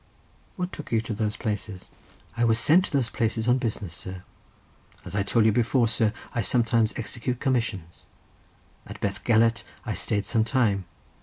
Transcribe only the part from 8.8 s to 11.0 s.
At Bethgelert I stayed some time.